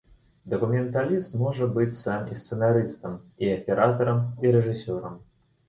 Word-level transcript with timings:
Дакументаліст 0.53 1.35
можа 1.41 1.67
быць 1.75 1.99
сам 1.99 2.33
і 2.33 2.39
сцэнарыстам, 2.45 3.13
і 3.45 3.53
аператарам, 3.59 4.27
і 4.43 4.59
рэжысёрам. 4.59 5.25